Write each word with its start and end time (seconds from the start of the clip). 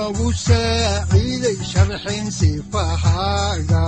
udanogu 0.00 0.28
saaciiday 0.44 1.58
sharxin 1.70 2.26
sifahaaga 2.38 3.84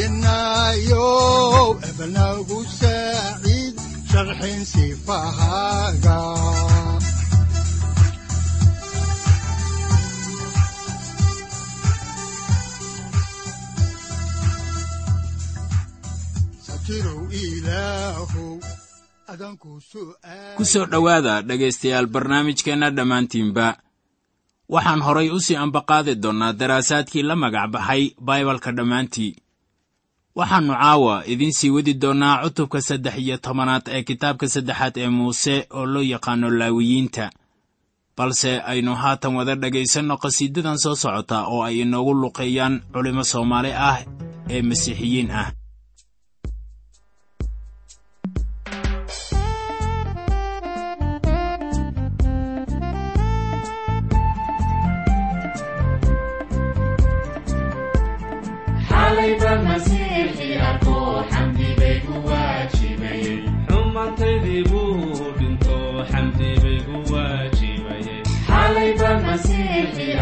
tubtiisinayo 0.00 1.08
ebnagu 1.88 2.58
saaciid 2.78 3.49
sharxin 4.10 4.60
sifahaaga 4.72 6.18
ku 20.56 20.64
soo 20.64 20.86
dhowaada 20.92 21.42
dhegaystayaal 21.48 22.06
barnaamijkeenna 22.14 22.88
dhammaantiinba. 22.96 23.66
waxaan 24.74 25.02
horay 25.06 25.28
u 25.36 25.38
sii 25.46 25.56
ambaqaadi 25.64 26.14
doonnaa 26.22 26.52
daraasaadkii 26.60 27.22
la 27.28 27.34
magac 27.42 27.66
baxay 27.74 28.02
baibalka 28.26 28.70
dhammaantii 28.78 29.32
waxaannu 30.40 30.74
caawa 30.82 31.14
idiin 31.32 31.52
sii 31.58 31.70
wadi 31.76 31.94
doonnaa 32.02 32.42
cutubka 32.44 32.78
saddex 32.88 33.16
iyo 33.24 33.36
tobanaad 33.44 33.84
ee 33.94 34.02
kitaabka 34.08 34.46
saddexaad 34.54 34.94
ee 35.02 35.08
muuse 35.16 35.54
oo 35.78 35.86
loo 35.92 36.02
yaqaano 36.12 36.50
laawiyiinta 36.60 37.24
balse 38.16 38.50
aynu 38.70 38.92
haatan 39.02 39.32
wada 39.38 39.54
dhegaysanno 39.62 40.14
qhasiidadan 40.22 40.78
soo 40.84 40.94
socota 41.02 41.38
oo 41.52 41.60
ay 41.68 41.76
inoogu 41.84 42.12
luqeeyaan 42.22 42.74
culimmo 42.92 43.24
soomaali 43.32 43.72
ah 43.88 43.98
ee 44.54 44.62
masiixiyiin 44.70 45.30
ah 45.40 45.48
waajibayxinjirtiisii 69.30 70.14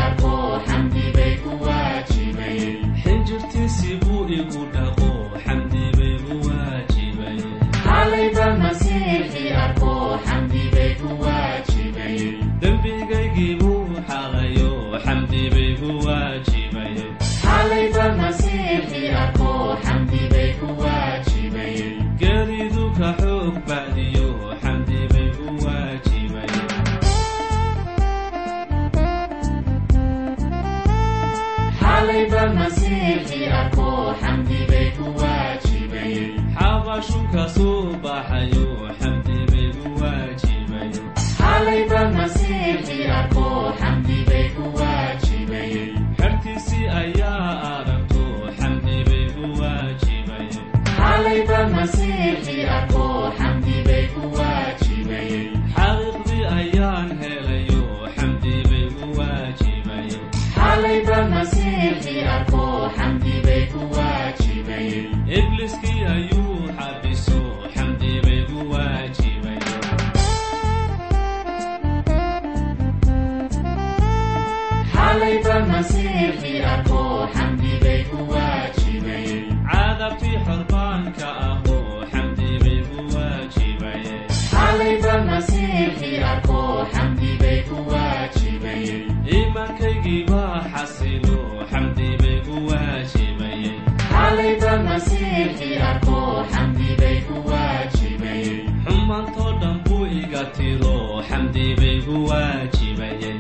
waajibaye-xumantoo 97.51 99.51
dhan 99.61 99.77
buu 99.87 100.05
iga 100.21 100.43
tiro 100.57 100.95
xamdi 101.29 101.67
bay 101.81 101.97
gu 102.07 102.17
waajibaye 102.31 103.31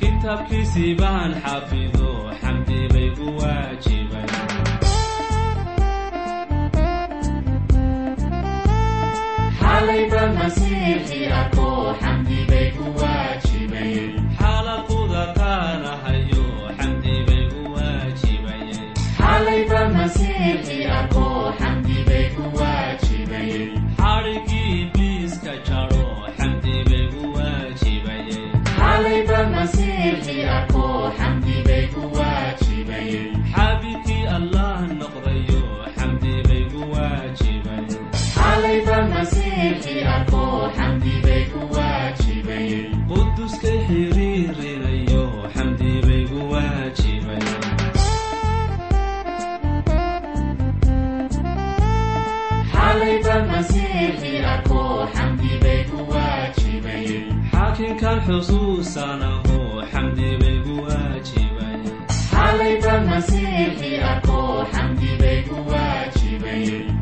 kitaabkiisii 0.00 0.92
baan 1.00 1.30
xafido 1.44 1.61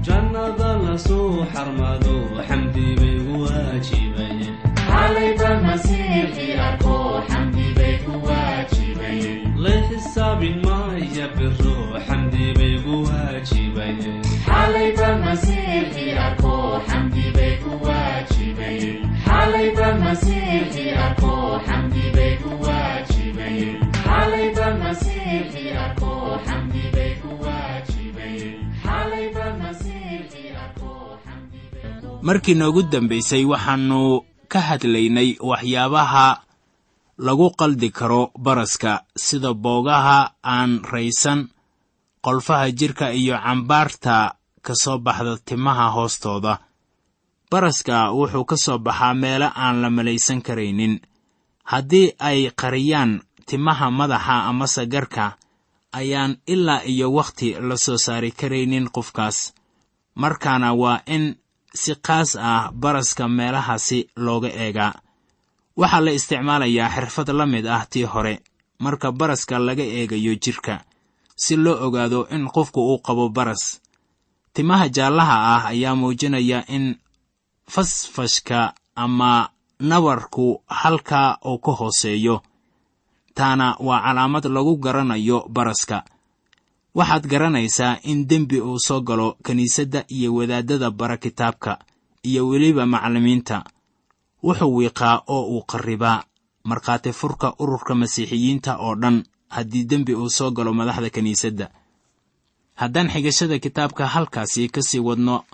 jannada 0.07 0.71
la 0.85 0.95
soo 1.07 1.45
xarmado 1.53 2.15
xamdi 2.49 2.87
bay 3.01 3.17
gu 3.27 3.35
waajibay 3.45 4.39
la 9.65 9.75
xisaabin 9.89 10.57
maya 10.67 11.27
biro 11.37 11.77
xamdi 12.07 12.47
bay 12.59 12.75
gu 12.85 12.95
waajibay 13.07 13.95
markii 32.27 32.55
noogu 32.55 32.83
dambaysay 32.93 33.45
waxaannu 33.53 34.01
ka 34.53 34.61
hadlaynay 34.69 35.31
waxyaabaha 35.51 36.27
lagu 37.27 37.49
qaldi 37.61 37.91
karo 37.99 38.23
baraska 38.45 38.93
sida 39.17 39.55
boogaha 39.55 40.19
aan 40.55 40.81
raysan 40.93 41.49
qolfaha 42.25 42.71
jidhka 42.79 43.07
iyo 43.13 43.37
cambaarta 43.45 44.35
ka 44.63 44.75
soo 44.83 44.99
baxda 44.99 45.37
timaha 45.45 45.87
hoostooda. 45.95 46.59
Baraska 47.51 47.97
wuxuu 48.13 48.45
ka 48.45 48.57
soo 48.57 48.79
baxaa 48.79 49.15
meelo 49.15 49.49
aan 49.55 49.83
la 49.83 49.91
malaysan 49.91 50.43
karaynin. 50.43 51.01
Haddii 51.65 52.13
ay 52.19 52.51
qariyaan 52.61 53.21
timaha 53.47 53.91
madaxa 53.91 54.35
amase 54.51 54.87
garka 54.87 55.37
ayaan 55.93 56.37
ilaa 56.47 56.83
iyo 56.85 57.13
wakhti 57.13 57.49
la 57.69 57.77
soo 57.77 57.97
saari 57.99 58.31
karaynin 58.33 58.91
qofkaas. 58.95 59.55
Markaana 60.15 60.75
waa 60.75 61.01
in 61.07 61.37
si 61.75 61.95
qaas 62.07 62.37
ah 62.37 62.71
baraska 62.73 63.29
meelahaasi 63.29 63.99
looga 64.17 64.49
eegaa 64.65 64.93
waxaa 65.77 66.01
la 66.05 66.11
isticmaalayaa 66.19 66.89
xirfad 66.95 67.29
la 67.39 67.47
mid 67.47 67.67
ah 67.67 67.85
tii 67.91 68.05
hore 68.13 68.35
marka 68.79 69.13
baraska 69.13 69.59
laga 69.59 69.83
eegayo 69.99 70.35
jidhka 70.45 70.75
si 71.43 71.57
loo 71.57 71.77
ogaado 71.87 72.27
in 72.35 72.45
qofku 72.55 72.81
uu 72.91 72.99
qabo 73.07 73.29
baras. 73.29 73.81
Timaha 74.55 74.89
jaallaha 74.97 75.37
ah 75.55 75.63
ayaa 75.73 75.95
muujinaya 76.01 76.59
in 76.69 76.97
fasfashka 77.69 78.75
ama 78.97 79.49
nabarku 79.81 80.63
halkaa 80.67 81.39
uu 81.47 81.59
ka 81.59 81.73
hooseeyo 81.73 82.43
taana 83.35 83.77
waa 83.81 84.01
calaamad 84.05 84.45
lagu 84.47 84.77
garanayo 84.77 85.39
baraska 85.49 86.05
waxaad 86.95 87.25
garanaysaa 87.33 87.99
in 88.11 88.27
dembi 88.29 88.61
uu 88.61 88.79
soo 88.87 89.01
galo 89.01 89.37
kiniisadda 89.45 90.05
iyo 90.09 90.35
wadaaddada 90.35 90.91
bara 90.91 91.17
kitaabka 91.17 91.79
iyo 92.23 92.49
weliba 92.49 92.87
macallimiinta. 92.87 93.65
Wuxuu 94.43 94.77
wiiqaa 94.77 95.23
oo 95.35 95.43
uu 95.55 95.63
qarribaa. 95.71 96.25
Markhaati 96.65 97.13
furka 97.13 97.55
ururka 97.59 97.95
masiixiyiinta 97.95 98.77
oo 98.79 98.95
dhan 99.03 99.25
haddii 99.49 99.85
dembi 99.91 100.15
uu 100.15 100.31
soo 100.31 100.51
galo 100.51 100.73
madaxda 100.75 101.11
kiniisadda 101.11 101.67
haddaan 102.81 103.09
xigashada 103.13 103.59
kitaabka 103.59 104.07
halkaasi 104.15 104.69
ka 104.75 104.83
sii 104.83 104.99
wadno 105.09 105.45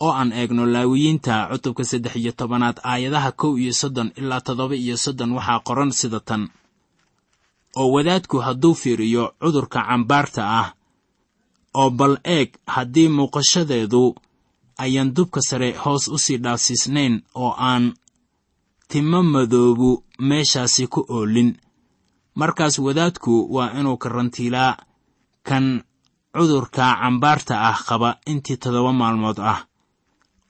oo 0.00 0.12
aan 0.12 0.32
eegno 0.32 0.66
laawiyiinta 0.66 1.48
cutubka 1.52 1.84
saddex 1.84 2.14
iyo 2.16 2.32
tobanaad 2.32 2.76
aayadaha 2.84 3.32
kow 3.32 3.52
iyo 3.58 3.72
soddon 3.72 4.12
ilaa 4.16 4.40
toddoba 4.40 4.74
iyo 4.76 4.96
soddon 4.96 5.32
waxaa 5.32 5.60
qoran 5.66 5.90
sida 5.92 6.20
tan 6.20 6.48
oo 7.76 7.88
wadaadku 7.94 8.36
hadduu 8.46 8.74
fiiriyo 8.74 9.24
cudurka 9.42 9.80
cambaarta 9.88 10.42
ah 10.60 10.68
oo 11.74 11.90
bal 11.90 12.14
eeg 12.24 12.48
haddii 12.74 13.08
muuqashadeedu 13.16 14.14
ayaan 14.84 15.14
dubka 15.16 15.40
sare 15.48 15.72
hoos 15.82 16.08
u 16.08 16.18
sii 16.18 16.38
dhaafsiisnayn 16.44 17.14
oo 17.34 17.52
aan 17.58 17.84
timo 18.88 19.22
madoobu 19.22 20.04
meeshaasi 20.18 20.86
ku 20.86 21.00
oolin. 21.08 21.50
Markaas 22.34 22.78
wadaadku 22.78 23.32
waa 23.54 23.70
inuu 23.78 23.96
karantiilaa 23.96 24.76
kan 25.48 25.66
cudurka 26.36 26.84
cambaarta 27.00 27.54
ah 27.70 27.78
qaba 27.88 28.16
intii 28.26 28.56
toddoba 28.56 28.92
maalmood 28.92 29.38
ah. 29.38 29.60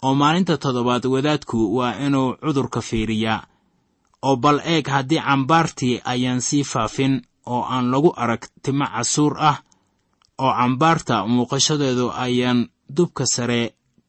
Oo 0.04 0.14
maalinta 0.14 0.56
toddobaad 0.58 1.04
wadaadku 1.14 1.76
waa 1.76 1.92
inuu 2.06 2.36
cudurka 2.44 2.80
fiiriyaa 2.80 3.46
oo 4.26 4.36
bal 4.42 4.58
eeg 4.72 4.86
haddii 4.94 5.22
cambaartii 5.28 6.00
ayaan 6.12 6.40
sii 6.48 6.64
faafin 6.72 7.14
oo 7.52 7.62
aan 7.74 7.86
lagu 7.92 8.10
arag 8.22 8.42
timo 8.62 8.86
casuur 8.94 9.34
ah 9.50 9.56
oo 10.44 10.52
cambaarta 10.58 11.16
muuqashadeedu 11.34 12.06
ayaan 12.24 12.60
dubka 12.96 13.24
sare 13.34 13.60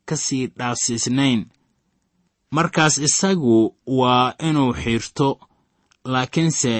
ka 0.07 0.15
sii 0.25 0.43
dhaafsiisnayn. 0.57 1.41
Markaas 2.55 2.95
isagu 3.07 3.75
waa 3.99 4.33
inuu 4.49 4.73
xiirto 4.81 5.27
laakiinse 6.13 6.73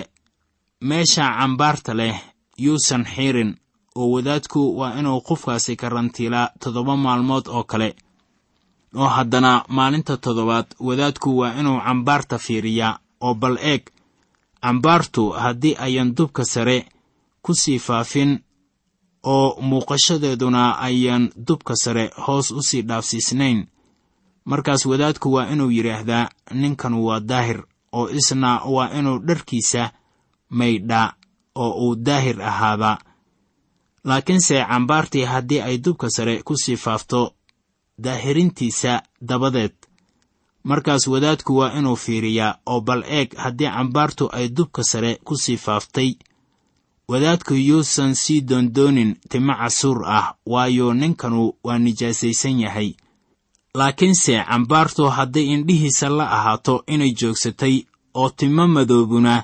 meesha 0.90 1.26
cambaarta 1.40 1.94
leh 2.00 2.16
yuusan 2.64 3.04
xiirin 3.14 3.52
oo 4.00 4.08
wadaadku 4.14 4.62
waa 4.80 4.94
inuu 5.00 5.20
qofkaasi 5.28 5.74
karantiilaa 5.81 6.50
toddoba 6.62 6.96
maalmood 7.06 7.46
oo 7.48 7.64
kale. 7.72 7.90
Oo 9.02 9.10
haddana 9.16 9.52
maalinta 9.76 10.18
toddobaad 10.18 10.68
wadaadku 10.88 11.30
waa 11.40 11.54
inuu 11.60 11.80
cambaarta 11.86 12.38
fiiriyaa 12.46 13.00
oo 13.22 13.34
bal 13.34 13.58
eeg 13.62 13.84
cambaartu 14.62 15.30
haddii 15.30 15.76
ayaan 15.80 16.16
dubka 16.18 16.46
sare 16.46 16.86
ku 17.42 17.54
sii 17.54 17.80
faafin 17.80 18.40
oo 19.24 19.62
muuqashadeeduna 19.62 20.78
ayaan 20.80 21.30
dubka 21.48 21.76
sare 21.76 22.12
hoos 22.28 22.52
u 22.52 22.62
sii 22.62 22.82
dhaafsiisnayn. 22.82 23.68
Markaas 24.46 24.86
wadaadku 24.86 25.34
waa 25.34 25.48
inuu 25.54 25.70
yidhaahdaa 25.72 26.30
ninkan 26.54 26.94
waa 26.94 27.19
daahir 27.19 27.64
oo 27.92 28.10
isna 28.10 28.62
waa 28.66 28.90
inuu 29.00 29.19
dharkiisa 29.28 29.92
maydhaa 30.50 31.14
oo 31.56 31.72
uu 31.86 31.95
daahir 31.95 32.42
ahaadaa 32.42 32.98
laakiinse 34.04 34.66
cambaartii 34.69 35.26
haddii 35.26 35.62
ay 35.62 35.78
dubka 35.78 36.10
sare 36.10 36.44
ku 36.44 36.57
sii 36.57 36.78
faafto 36.78 37.34
daahirintiisa 38.04 39.02
dabadeed 39.22 39.74
markaas 40.69 41.07
wadaadku 41.07 41.57
waa 41.57 41.74
inuu 41.80 41.95
fiiriyaa 41.95 42.56
oo 42.66 42.81
bal 42.81 43.04
eeg 43.07 43.30
haddii 43.44 43.69
cambaartu 43.76 44.30
ay 44.38 44.48
dubka 44.50 44.84
sare 44.84 45.12
ku 45.24 45.34
sii 45.38 45.57
faaftay. 45.57 46.12
Wadaadku 47.07 47.54
yuusan 47.54 48.14
sii 48.16 48.42
doondoonin 48.42 49.16
timo 49.30 49.54
casuur 49.54 50.00
ah 50.18 50.34
waayo 50.45 50.94
ninkanu 50.94 51.54
waa 51.64 51.78
nijaasaysan 51.78 52.60
yahay. 52.60 52.94
Laakiinse 53.76 54.44
cambaartu 54.50 55.04
hadday 55.10 55.45
indhihiisa 55.54 56.10
la 56.10 56.26
ahaato 56.31 56.84
inay 56.88 57.12
joogsatay 57.12 57.76
oo 58.14 58.30
timo 58.30 58.68
madoobuna 58.68 59.44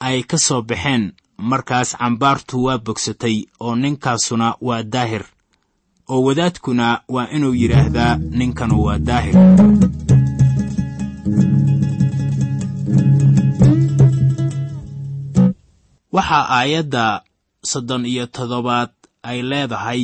ay 0.00 0.22
ka 0.22 0.38
soo 0.38 0.62
baxeen 0.62 1.12
markaas 1.38 1.96
cambaartu 1.98 2.64
waa 2.64 2.78
bogsatay 2.78 3.36
oo 3.60 3.74
ninkaasuna 3.76 4.54
waa 4.60 4.82
daahir. 4.82 5.24
Oo 6.08 6.22
wadaadkuna 6.22 7.00
waa 7.08 7.28
inuu 7.36 7.54
yidhaahdaa 7.54 8.16
ninkanu 8.16 8.84
waa 8.84 8.98
daahir 8.98 9.34
waxaa 16.12 16.44
aayadda 16.58 17.04
soddon 17.70 18.06
iyo 18.12 18.26
toddobaad 18.26 18.90
ay 19.22 19.38
leedahay 19.50 20.02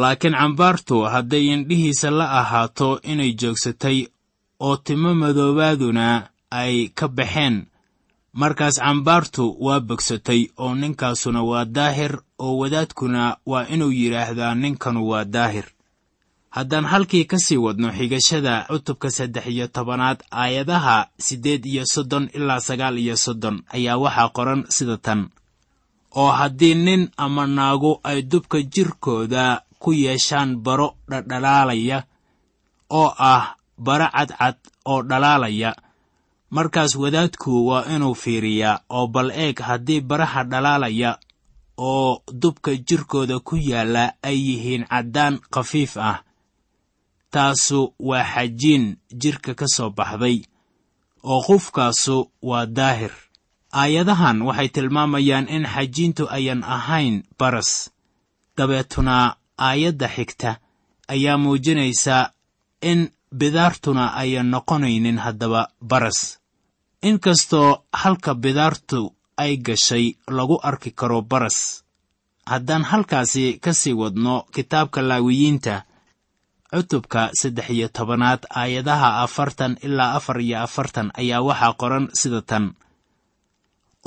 laakiin 0.00 0.34
cambaartu 0.40 0.96
hadday 1.12 1.44
indhihiisa 1.54 2.10
la 2.18 2.26
ahaato 2.40 2.88
inay 3.12 3.32
joogsatay 3.40 3.98
oo 4.66 4.76
timo 4.76 5.10
madoobaaduna 5.14 6.06
ay 6.60 6.74
ka 6.98 7.06
baxeen 7.08 7.56
markaas 8.40 8.76
cambaartu 8.84 9.44
waa 9.64 9.80
bogsatay 9.88 10.40
oo 10.64 10.74
ninkaasuna 10.80 11.40
waa 11.50 11.64
daahir 11.64 12.12
oo 12.44 12.54
wadaadkuna 12.60 13.22
waa 13.50 13.64
inuu 13.74 13.92
yidhaahdaa 14.00 14.54
ninkanu 14.54 15.00
waa 15.10 15.24
daahir 15.24 15.66
haddaan 16.50 16.84
halkii 16.84 17.24
ka 17.24 17.38
sii 17.38 17.56
wadno 17.56 17.88
xigashada 17.92 18.66
cutubka 18.68 19.10
saddex 19.10 19.46
iyo 19.46 19.66
tobanaad 19.68 20.18
aayadaha 20.30 21.06
siddeed 21.18 21.64
iyo 21.66 21.84
soddon 21.86 22.28
ilaa 22.34 22.60
sagaal 22.60 22.98
iyo 22.98 23.16
soddon 23.16 23.62
ayaa 23.74 23.96
waxaa 23.96 24.28
qoran 24.28 24.64
sida 24.68 24.96
tan. 24.96 25.28
Oo 26.16 26.30
haddii 26.30 26.74
nin 26.74 27.08
ama 27.16 27.46
naagu 27.46 28.00
ay 28.02 28.22
dubka 28.22 28.58
jirkooda 28.62 29.62
ku 29.78 29.92
yeeshaan 29.92 30.56
baro 30.56 30.96
dhadhalaalaya 31.10 32.02
oo 32.90 33.14
ah 33.18 33.54
bara 33.78 34.10
cadcad 34.10 34.56
oo 34.84 35.02
dhalaalaya 35.02 35.70
markaas 36.50 36.96
wadaadku 36.96 37.66
waa 37.68 37.84
inuu 37.94 38.14
fiiriyaa 38.14 38.80
oo 38.90 39.06
bal 39.06 39.30
eeg 39.30 39.58
haddii 39.60 40.00
baraha 40.00 40.44
dhalaalaya 40.44 41.18
oo 41.78 42.22
dubka 42.32 42.74
jirkooda 42.76 43.38
ku 43.38 43.56
yaalla 43.56 44.12
ay 44.22 44.36
yihiin 44.48 44.84
caddaan 44.90 45.38
khafiif 45.54 45.96
ah 45.96 46.18
taasu 47.34 47.94
waa 48.08 48.24
xajiin 48.34 48.84
jirka 49.22 49.54
ka 49.54 49.66
soo 49.76 49.90
baxday 49.98 50.36
oo 51.22 51.40
qufkaasu 51.46 52.16
waa 52.42 52.66
daahir. 52.66 53.12
Aayadahan 53.80 54.42
waxay 54.42 54.68
tilmaamayaan 54.74 55.46
in 55.48 55.64
xajiintu 55.74 56.24
ayan 56.36 56.64
ahayn 56.76 57.16
baras. 57.38 57.70
Dabeetuna 58.56 59.36
aayadda 59.58 60.08
xigta 60.16 60.50
ayaa 61.08 61.38
muujinaysa 61.42 62.16
in 62.90 63.00
bidaartuna 63.38 64.04
ayan 64.22 64.48
noqonaynin 64.54 65.18
haddaba 65.24 65.62
baras. 65.90 66.38
Inkastoo 67.02 67.84
halka 67.92 68.34
bidaartu 68.34 69.14
ay 69.36 69.56
gashay 69.56 70.06
lagu 70.36 70.56
arki 70.62 70.90
karo 70.90 71.22
baras 71.22 71.58
haddaan 72.50 72.84
halkaasi 72.90 73.58
ka 73.64 73.72
sii 73.74 73.92
wadno 74.00 74.34
kitaabka 74.54 75.00
laawiyiinta 75.02 75.74
cutubka 76.70 77.30
saddex 77.40 77.70
iyo 77.70 77.88
tobanaad 77.88 78.46
aayadaha 78.60 79.22
afartan 79.24 79.76
ilaa 79.82 80.12
afar 80.18 80.40
iyo 80.40 80.58
afartan 80.66 81.10
ayaa 81.20 81.42
waxaa 81.48 81.72
qoran 81.80 82.06
sida 82.20 82.42
tan. 82.42 82.64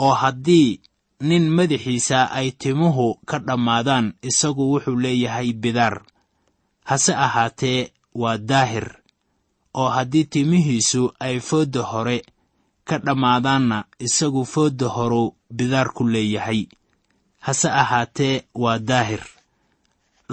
Oo 0.04 0.14
haddii 0.22 0.82
nin 1.28 1.46
madaxiisa 1.58 2.20
ay 2.32 2.52
timuhu 2.62 3.08
ka 3.30 3.38
dhammaadaan 3.48 4.14
isagu 4.30 4.64
wuxuu 4.72 4.96
leeyahay 5.04 5.54
bidaar. 5.54 5.96
Hase 6.90 7.14
ahaatee 7.26 7.92
waa 8.22 8.38
daahir. 8.38 8.88
Oo 9.74 9.90
haddii 9.96 10.26
timihiisu 10.34 11.04
ay 11.20 11.40
foodda 11.40 11.82
hore 11.92 12.18
ka 12.88 12.98
dhammaadaanna 13.06 13.78
isagu 14.00 14.46
foodda 14.54 14.88
horuu 14.96 15.36
bidaar 15.58 15.90
ku 15.96 16.04
leeyahay. 16.14 16.62
Hase 17.46 17.70
ahaatee 17.82 18.36
waa 18.56 18.80
daahir 18.80 19.24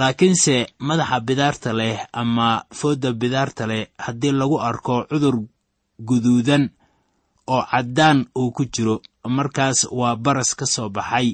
laakiinse 0.01 0.55
madaxa 0.89 1.19
bidaarta 1.29 1.71
leh 1.81 1.97
ama 2.21 2.47
foodda 2.79 3.09
bidaarta 3.21 3.65
leh 3.71 3.83
haddii 4.05 4.33
lagu 4.41 4.57
arko 4.69 4.95
cudur 5.11 5.37
guduudan 6.09 6.65
oo 7.55 7.63
caddaan 7.71 8.19
uu 8.41 8.51
ku 8.57 8.63
jiro 8.75 8.95
markaas 9.37 9.79
waa 9.99 10.17
baras 10.25 10.51
ka 10.59 10.67
soo 10.75 10.89
baxay 10.97 11.29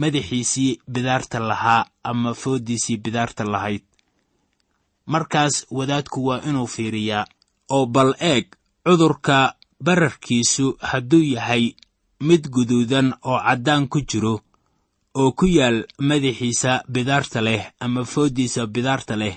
madaxiisii 0.00 0.70
bidaarta 0.92 1.38
lahaa 1.48 1.86
ama 2.10 2.30
fooddiisii 2.40 2.96
bidaarta 3.04 3.44
lahayd. 3.52 3.82
Markaas 5.12 5.54
wadaadku 5.70 6.18
waa 6.26 6.40
inuu 6.48 6.66
fiiriyaa 6.74 7.24
oo 7.74 7.86
bal 7.86 8.10
eeg 8.20 8.46
cudurka 8.84 9.54
bararkiisu 9.84 10.66
hadduu 10.90 11.22
yahay 11.34 11.64
mid 12.20 12.42
guduudan 12.54 13.08
oo 13.28 13.38
caddaan 13.46 13.88
ku 13.88 13.98
jiro 14.10 14.34
oo 15.20 15.32
ku 15.38 15.46
yaal 15.58 15.78
madaxiisa 16.08 16.72
bidaarta 16.94 17.40
leh 17.46 17.62
ama 17.84 18.02
fooddiisa 18.12 18.66
bidaarta 18.74 19.16
leh 19.22 19.34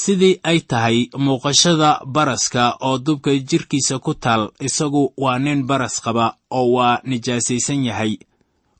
sidii 0.00 0.40
ay 0.50 0.58
tahay 0.70 0.98
muuqashada 1.24 1.90
baraska 2.14 2.62
oo 2.80 2.98
dubka 2.98 3.30
jirkiisa 3.48 3.98
ku 4.04 4.12
taal 4.14 4.42
isagu 4.66 5.02
waa 5.22 5.38
nin 5.38 5.60
baras 5.68 5.96
qaba 6.04 6.26
oo 6.58 6.66
waa 6.76 7.00
nijaasaysan 7.10 7.84
yahay 7.88 8.12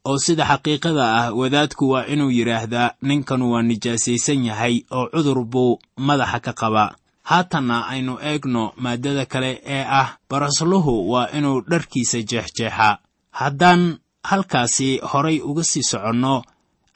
oo 0.08 0.18
sida 0.24 0.44
xaqiiqada 0.50 1.04
ah 1.20 1.26
wadaadku 1.40 1.84
waa 1.92 2.04
inuu 2.12 2.30
yidhaahdaa 2.38 2.94
ninkan 3.08 3.42
waa 3.42 3.62
nijaasaysan 3.62 4.44
yahay 4.48 4.74
oo 4.96 5.06
cudur 5.14 5.40
buu 5.52 5.78
madaxa 6.06 6.40
ka 6.40 6.52
qabaa 6.60 6.94
haatanna 7.30 7.76
aynu 7.92 8.14
eegno 8.30 8.62
maaddada 8.82 9.24
kale 9.32 9.50
ee 9.76 9.84
ah 10.00 10.08
barasluhu 10.30 11.10
waa 11.12 11.28
inuu 11.38 11.60
dharkiisa 11.70 12.18
jeexjeexaa. 12.30 12.98
Haddaan 13.30 13.82
halkaasi 14.28 14.88
horay 15.10 15.38
uga 15.50 15.64
sii 15.70 15.82
soconno 15.90 16.34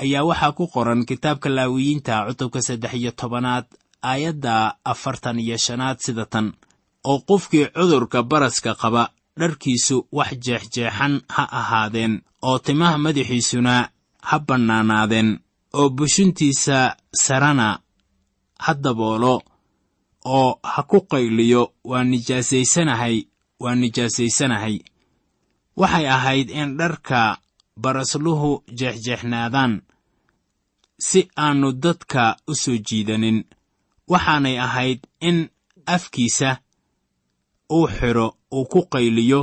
ayaa 0.02 0.24
waxaa 0.30 0.52
ku 0.58 0.64
qoran 0.74 1.04
kitaabka 1.08 1.48
laawiyiinta 1.56 2.14
cutubka 2.28 2.60
saddex 2.66 2.92
iyo 2.94 3.10
tobanaad 3.20 3.64
aayadda 4.10 4.54
afartan 4.92 5.38
iyo 5.44 5.56
shanaad 5.64 5.98
sida 6.04 6.24
tan 6.32 6.46
oo 7.10 7.18
qofkii 7.28 7.66
cudurka 7.76 8.22
baraska 8.30 8.74
qaba 8.82 9.02
dharkiisu 9.40 9.96
wax 10.12 10.30
jeexjeexan 10.44 11.14
ha 11.34 11.42
ahaadeen 11.60 12.14
oo 12.48 12.58
timaha 12.58 12.98
madaxiisuna 13.04 13.74
ha 14.28 14.36
bannaanaadeen 14.48 15.30
oo 15.78 15.88
bushuntiisa 15.96 16.96
sarana 17.24 17.68
ha 18.64 18.72
daboolo 18.74 19.34
oo 20.24 20.50
ha 20.72 20.82
ku 20.90 20.98
qayliyo 21.10 21.62
waa 21.90 22.04
nijaasaysanahay 22.04 23.16
waa 23.62 23.74
nijaasaysanahay 23.74 24.76
waxay 25.76 26.06
ahayd 26.16 26.48
in 26.50 26.76
dharka 26.78 27.38
barasluhu 27.82 28.50
jeexjeexnaadaan 28.78 29.72
si 30.98 31.20
aannu 31.36 31.72
dadka 31.72 32.36
u 32.50 32.54
soo 32.54 32.76
jiidanin. 32.86 33.38
Waxaanay 34.10 34.56
ahayd 34.66 35.00
in 35.20 35.38
afkiisa 35.86 36.50
uu 37.76 37.86
xidho 37.96 38.26
uu 38.56 38.64
ku 38.72 38.80
qayliyo 38.92 39.40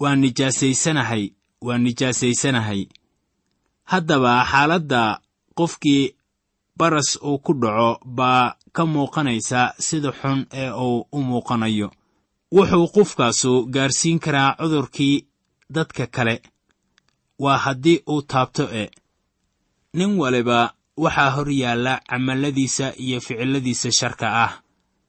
waa 0.00 0.16
nijaasaysanahay 0.16 1.24
waa 1.66 1.78
nijaasaysanahay. 1.78 2.82
Haddaba 3.90 4.32
xaaladda 4.50 5.02
qofkii 5.58 6.14
baras 6.78 7.10
uu 7.28 7.38
ku 7.44 7.52
dhaco 7.62 7.90
baa 8.18 8.54
ka 8.72 8.82
muuqanaysa 8.92 9.60
sida 9.86 10.10
xun 10.20 10.46
ee 10.52 10.70
uu 10.86 11.06
u 11.12 11.18
muuqanayo. 11.28 11.88
Wuxuu 12.54 12.86
qofkaasu 12.94 13.52
gaarsiin 13.74 14.18
karaa 14.24 14.56
cudurkii 14.60 15.16
dadka 15.70 16.06
kale. 16.06 16.42
Waa 17.38 17.58
haddii 17.58 18.02
uu 18.08 18.22
taabto 18.22 18.68
e. 18.72 18.90
Nin 19.94 20.18
waliba 20.18 20.74
waxaa 20.96 21.30
hor 21.30 21.50
yaalla 21.50 22.00
camalladiisa 22.08 22.92
iyo 22.96 23.20
ficilladiisa 23.20 23.92
sharka 23.92 24.44
ah. 24.44 24.60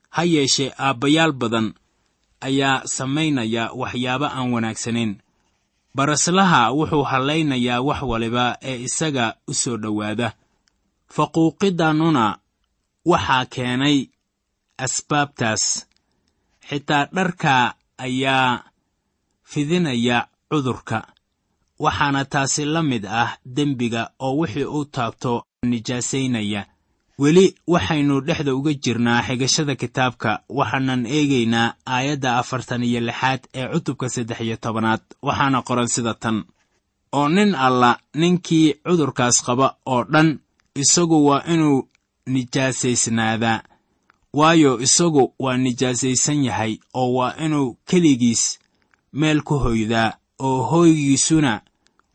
Ha 0.10 0.24
yeeshee 0.24 0.72
aabbayaal 0.80 1.32
badan 1.32 1.74
ayaa 2.42 2.82
samaynaya 2.86 3.72
waxyaabo 3.74 4.26
aan 4.26 4.52
wanaagsanayn. 4.54 5.18
Baraslaha 5.96 6.72
wuxuu 6.72 7.04
hallaynayaa 7.04 7.82
wax 7.82 8.02
waliba 8.02 8.58
ee 8.62 8.78
isaga 8.88 9.36
u 9.48 9.54
soo 9.54 9.78
dhowaada. 9.78 10.34
Faquuqiddannuna 11.16 12.26
waxaa 13.06 13.46
keenay 13.46 13.98
asbaabtaas. 14.78 15.88
Xitaa 16.70 17.06
dharka 17.16 17.76
ayaa 17.98 18.64
fidinaya 19.44 20.28
cudurka 20.50 21.08
waxaana 21.80 22.26
taasi 22.26 22.66
la 22.66 22.82
mid 22.84 23.06
ah 23.06 23.38
dembiga 23.46 24.10
oo 24.20 24.38
wixii 24.40 24.64
uu 24.66 24.86
taabto 24.86 25.44
nijaasaynaya 25.64 26.66
weli 27.20 27.56
waxaynu 27.68 28.22
dhexda 28.22 28.56
uga 28.56 28.74
jirnaa 28.74 29.22
xigashada 29.28 29.76
kitaabka 29.76 30.40
waxaanan 30.50 31.06
eegaynaa 31.06 31.74
aayadda 31.86 32.38
afartan 32.38 32.84
iyo 32.84 33.00
lixaad 33.00 33.42
ee 33.54 33.68
cutubka 33.74 34.10
saddex 34.10 34.40
iyo 34.42 34.58
tobanaad 34.58 35.02
waxaana 35.22 35.62
qoran 35.68 35.88
sida 35.88 36.14
tan. 36.14 36.38
Oo 37.18 37.30
nin 37.30 37.56
alla 37.56 38.00
ninkii 38.16 38.74
cudurkaas 38.88 39.44
qaba 39.46 39.68
oo 39.86 40.04
dhan 40.04 40.40
isagu 40.76 41.26
waa 41.28 41.44
inuu 41.54 41.88
nijaasaysnaadaa 42.34 43.64
waayo 44.34 44.80
isagu 44.86 45.34
waa 45.40 45.58
nijaasaysan 45.58 46.44
yahay 46.46 46.74
oo 46.94 47.14
waa 47.18 47.34
inuu 47.46 47.78
keligiis 47.90 48.60
meel 49.14 49.42
ku 49.44 49.60
hoydaa 49.60 50.14
oo 50.40 50.64
hooygiisuna 50.64 51.62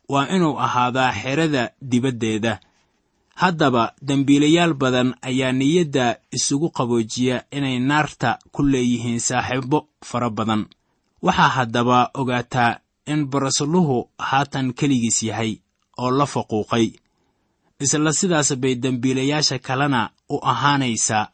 waa 0.08 0.26
inuu 0.34 0.58
ahaadaa 0.60 1.12
xerada 1.22 1.70
dibaddeeda. 1.90 2.60
Haddaba 3.34 3.92
dembiilayaal 4.02 4.74
badan 4.74 5.14
ayaa 5.22 5.52
niyadda 5.52 6.16
isugu 6.32 6.70
qaboojiya 6.70 7.44
inay 7.50 7.78
naarta 7.78 8.38
ku 8.52 8.62
leeyihiin 8.62 9.20
saaxiibo 9.20 9.88
fara 10.04 10.30
badan. 10.30 10.66
Waxaa 11.22 11.48
haddaba 11.48 12.10
ogaataa 12.14 12.78
in 13.06 13.26
barasluhu 13.30 14.10
haatan 14.18 14.72
keligiis 14.78 15.22
yahay 15.22 15.52
oo 15.98 16.10
la 16.10 16.26
faquuqay. 16.26 16.86
Isla 17.80 18.12
sidaas 18.12 18.50
bay 18.56 18.74
dembiilayaasha 18.74 19.58
kalena 19.58 20.10
u 20.28 20.36
ahaanaysaa 20.52 21.28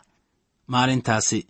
maalintaasi 0.72 1.46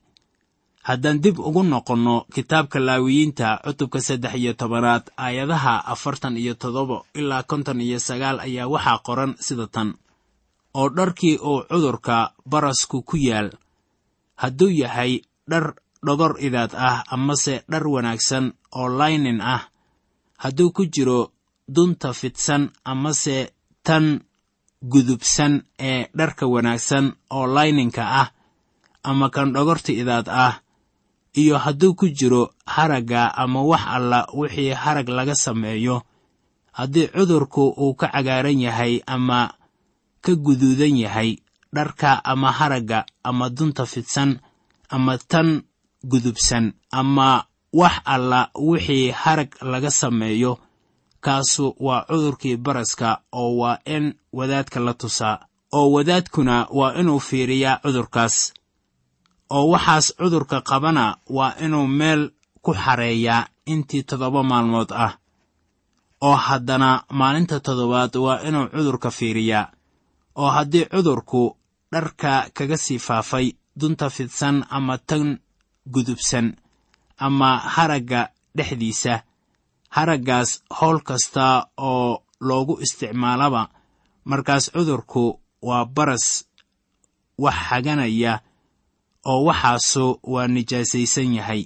haddaan 0.88 1.18
dib 1.24 1.38
ugu 1.48 1.62
noqonno 1.62 2.14
kitaabka 2.34 2.78
laawiyiinta 2.86 3.48
cutubka 3.64 4.00
saddex 4.06 4.34
iyo 4.40 4.52
tobanaad 4.60 5.04
aayadaha 5.24 5.74
afartan 5.92 6.36
iyo 6.42 6.54
toddoba 6.62 6.96
ilaa 7.20 7.42
konton 7.50 7.80
iyo 7.80 7.98
sagaal 8.08 8.36
ayaa 8.46 8.68
waxaa 8.74 8.98
qoran 9.06 9.32
sida 9.46 9.66
tan. 9.74 9.88
Oo 10.78 10.88
dharkii 10.96 11.36
uu 11.50 11.60
cudurka 11.70 12.16
barasku 12.50 13.02
ku 13.08 13.16
yaal 13.28 13.48
hadduu 14.42 14.70
yahay 14.82 15.12
dhar 15.50 15.74
dhogor 16.06 16.32
idaad 16.46 16.72
ah 16.88 17.02
amase 17.14 17.54
dhar 17.70 17.84
wanaagsan 17.94 18.44
oo 18.78 18.88
laynin 18.98 19.40
ah 19.40 19.62
hadduu 20.42 20.70
ku 20.76 20.82
jiro 20.94 21.20
dunta 21.74 22.12
fidsan 22.20 22.62
amase 22.84 23.36
tan 23.86 24.20
gudubsan 24.92 25.52
ee 25.88 26.06
dharka 26.18 26.46
wanaagsan 26.54 27.06
oo 27.36 27.46
layninka 27.56 28.04
ah 28.20 28.28
ama 29.02 29.30
kan 29.34 29.52
dhogorta 29.54 29.92
idaad 29.92 30.28
ah 30.28 30.54
iyo 31.36 31.58
hadduu 31.58 31.94
ku 31.94 32.08
jiro 32.08 32.50
haragga 32.66 33.34
ama 33.36 33.62
wax 33.62 33.82
alla 33.96 34.26
wixii 34.34 34.70
harag 34.72 35.08
laga 35.08 35.34
sameeyo 35.34 36.02
haddii 36.72 37.08
cudurku 37.08 37.68
uu 37.76 37.94
ka 37.94 38.08
cagaaran 38.08 38.60
yahay 38.60 39.00
ama 39.06 39.52
ka 40.20 40.32
guduudan 40.34 40.96
yahay 40.96 41.36
dharka 41.72 42.24
ama 42.24 42.52
haragga 42.52 43.04
ama 43.22 43.48
dunta 43.50 43.86
fidsan 43.86 44.38
ama 44.88 45.18
tan 45.18 45.62
gudubsan 46.04 46.72
ama 46.90 47.44
wax 47.72 47.94
alla 48.04 48.50
wixii 48.54 49.10
harag 49.10 49.50
laga 49.62 49.90
sameeyo 49.90 50.58
kaasu 51.20 51.74
waa 51.80 52.04
cudurkii 52.08 52.56
baraska 52.56 53.20
oo 53.32 53.56
waa 53.56 53.78
in 53.84 54.14
wadaadka 54.32 54.80
la 54.80 54.94
tusaa 54.94 55.38
oo 55.72 55.90
wadaadkuna 55.92 56.66
waa 56.70 56.94
inuu 57.00 57.20
fiiriyaa 57.20 57.76
cudurkaas 57.82 58.54
oo 59.50 59.68
waxaas 59.72 60.06
cudurka 60.18 60.60
qabana 60.60 61.16
waa 61.36 61.54
inuu 61.64 61.86
meel 61.86 62.22
ku 62.64 62.74
xareeyaa 62.74 63.46
intii 63.72 64.02
toddoba 64.08 64.42
maalmood 64.42 64.90
ah 65.04 65.12
oo 66.20 66.36
haddana 66.46 66.90
maalinta 67.18 67.60
toddobaad 67.66 68.14
waa 68.24 68.38
inuu 68.48 68.66
cudurka 68.74 69.10
fiiriyaa 69.10 69.70
oo 70.40 70.50
haddii 70.56 70.84
cudurku 70.92 71.56
dharka 71.92 72.50
kaga 72.56 72.76
sii 72.76 72.98
faafay 72.98 73.46
dunta 73.80 74.10
fidsan 74.10 74.64
ama 74.76 74.98
tan 74.98 75.38
gudubsan 75.92 76.56
ama 77.26 77.50
haragga 77.74 78.28
dhexdiisa 78.56 79.14
haraggaas 79.96 80.50
howl 80.80 80.98
kasta 81.08 81.66
oo 81.76 82.22
loogu 82.40 82.74
isticmaalaba 82.84 83.62
markaas 84.24 84.70
cudurku 84.74 85.40
waa 85.62 85.84
baras 85.84 86.26
wax 87.38 87.54
xaganaya 87.68 88.40
oo 89.30 89.40
waxaasu 89.48 90.04
waa 90.32 90.48
nijaasaysan 90.54 91.30
yahay 91.38 91.62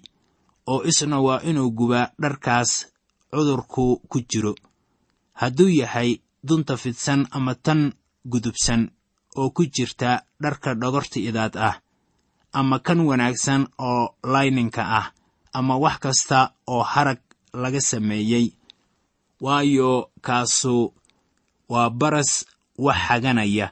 oo 0.72 0.80
isna 0.90 1.16
waa 1.26 1.40
inuu 1.48 1.70
gubaa 1.78 2.06
dharkaas 2.22 2.70
cudurku 3.30 3.84
ku 4.10 4.18
jiro. 4.30 4.54
Hadduu 5.40 5.68
yahay 5.80 6.10
dunta 6.48 6.74
fidsan 6.82 7.20
ama 7.36 7.54
tan 7.64 7.80
gudubsan 8.30 8.82
oo 9.38 9.48
ku 9.56 9.62
jirta 9.74 10.10
dharka 10.42 10.70
dhogorta 10.80 11.18
idaad 11.28 11.54
ah 11.68 11.76
ama 12.58 12.76
kan 12.86 13.00
wanaagsan 13.08 13.62
oo 13.88 14.02
layninka 14.32 14.82
ah 14.98 15.06
ama 15.58 15.74
wax 15.84 15.96
kasta 16.04 16.38
oo 16.72 16.82
harag 16.92 17.20
laga 17.62 17.80
sameeyey 17.90 18.46
waayo 19.44 19.90
kaasu 20.26 20.74
waa 21.72 21.90
baras 22.00 22.30
wax 22.84 22.98
xaganaya 23.08 23.66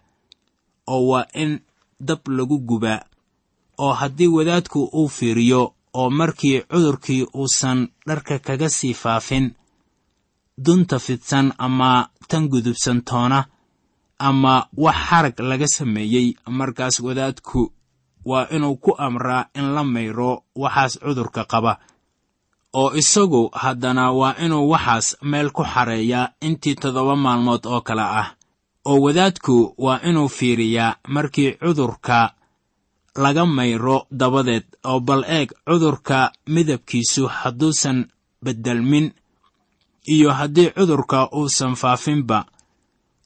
oo 0.93 1.03
waa 1.11 1.27
in 1.43 1.53
dab 2.01 2.21
lagu 2.37 2.59
gubaa 2.69 3.01
oo 3.79 3.93
haddii 3.93 4.27
wadaadku 4.37 4.81
uu 4.93 5.09
fiiriyo 5.09 5.75
oo 5.95 6.11
markii 6.11 6.61
cudurkii 6.61 7.27
uusan 7.35 7.89
dharka 8.07 8.39
kaga 8.39 8.69
sii 8.69 8.95
faafin 8.95 9.55
dunta 10.65 10.99
fidsan 10.99 11.53
ama 11.59 12.09
tan 12.29 12.49
gudubsan 12.49 13.03
toona 13.03 13.45
ama 14.19 14.67
wax 14.77 14.97
harag 14.97 15.41
laga 15.41 15.67
sameeyey 15.69 16.35
markaas 16.47 17.01
wadaadku 17.01 17.73
waa 18.25 18.47
inuu 18.51 18.77
ku 18.77 18.95
amraa 18.99 19.47
in 19.55 19.75
la 19.75 19.85
mayro 19.85 20.45
waxaas 20.57 20.99
cudurka 20.99 21.45
qaba. 21.45 21.79
Oo 22.75 22.93
isagu 22.95 23.51
haddana 23.53 24.13
waa 24.13 24.35
inuu 24.45 24.69
waxaas 24.71 25.17
meel 25.23 25.51
ku 25.51 25.63
xareeyaa 25.65 26.29
intii 26.41 26.75
toddoba 26.75 27.17
maalmood 27.17 27.67
oo 27.67 27.81
kale 27.81 28.03
ah. 28.03 28.29
Oo 28.85 29.01
wadaadku 29.01 29.75
waa 29.79 30.01
inuu 30.09 30.29
fiiriyaa 30.29 30.97
markii 31.09 31.53
cudurka 31.53 32.35
laga 33.17 33.47
mayro 33.47 34.07
dabadeed 34.11 34.65
oo 34.85 35.01
bal 35.01 35.25
eeg 35.29 35.49
cudurka 35.67 36.33
midabkiisu 36.47 37.27
hadduusan 37.27 37.99
beddelmin 38.45 39.13
iyo 40.15 40.33
haddii 40.33 40.71
cudurka 40.77 41.29
uusan 41.39 41.75
faafinba 41.77 42.45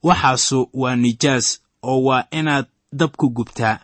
waxaasu 0.03 0.69
waa 0.73 0.97
nijaas 0.97 1.61
oo 1.83 2.03
waa 2.07 2.25
inaad 2.31 2.67
dab 2.93 3.11
ku 3.17 3.29
gubtaa 3.31 3.79